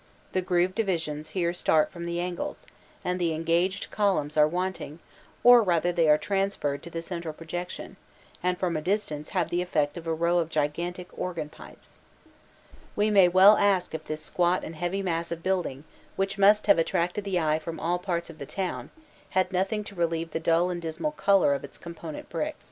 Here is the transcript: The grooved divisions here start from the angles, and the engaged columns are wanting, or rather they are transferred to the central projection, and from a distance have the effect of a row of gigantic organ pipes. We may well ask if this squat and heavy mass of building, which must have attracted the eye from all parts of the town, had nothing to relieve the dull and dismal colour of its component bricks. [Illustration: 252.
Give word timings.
The 0.31 0.41
grooved 0.41 0.73
divisions 0.73 1.29
here 1.37 1.53
start 1.53 1.91
from 1.91 2.07
the 2.07 2.19
angles, 2.19 2.65
and 3.05 3.19
the 3.21 3.33
engaged 3.35 3.91
columns 3.91 4.35
are 4.35 4.47
wanting, 4.47 4.97
or 5.43 5.61
rather 5.61 5.91
they 5.91 6.09
are 6.09 6.17
transferred 6.17 6.81
to 6.81 6.89
the 6.89 7.03
central 7.03 7.35
projection, 7.35 7.97
and 8.41 8.57
from 8.57 8.75
a 8.75 8.81
distance 8.81 9.29
have 9.29 9.51
the 9.51 9.61
effect 9.61 9.97
of 9.97 10.07
a 10.07 10.13
row 10.15 10.39
of 10.39 10.49
gigantic 10.49 11.09
organ 11.15 11.49
pipes. 11.49 11.99
We 12.95 13.11
may 13.11 13.27
well 13.27 13.57
ask 13.57 13.93
if 13.93 14.05
this 14.05 14.25
squat 14.25 14.63
and 14.63 14.75
heavy 14.75 15.03
mass 15.03 15.31
of 15.31 15.43
building, 15.43 15.83
which 16.15 16.39
must 16.39 16.65
have 16.65 16.79
attracted 16.79 17.23
the 17.23 17.39
eye 17.39 17.59
from 17.59 17.79
all 17.79 17.99
parts 17.99 18.31
of 18.31 18.39
the 18.39 18.47
town, 18.47 18.89
had 19.37 19.51
nothing 19.53 19.83
to 19.83 19.93
relieve 19.93 20.31
the 20.31 20.39
dull 20.39 20.71
and 20.71 20.81
dismal 20.81 21.11
colour 21.11 21.53
of 21.53 21.63
its 21.63 21.77
component 21.77 22.27
bricks. 22.27 22.37
[Illustration: 22.37 22.53
252. 22.53 22.53